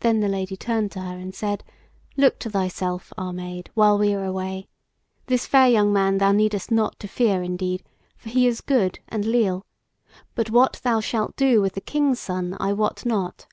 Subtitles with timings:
[0.00, 1.62] Then the Lady turned to her, and said:
[2.16, 4.66] "Look to thyself, our Maid, while we are away.
[5.26, 7.84] This fair young man thou needest not to fear indeed,
[8.16, 9.64] for he is good and leal;
[10.34, 13.46] but what thou shalt do with the King's Son I wot not.